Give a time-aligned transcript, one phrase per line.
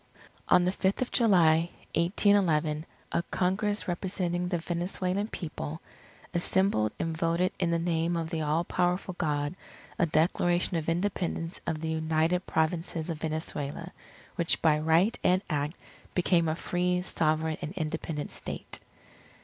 [0.49, 5.79] On the Fifth of July, 1811, a Congress representing the Venezuelan People,
[6.33, 9.53] assembled and voted in the name "of the all powerful God"
[9.99, 13.91] a Declaration of Independence of the United Provinces of Venezuela,
[14.37, 15.77] which by right and act
[16.15, 18.79] became a free, sovereign, and independent State.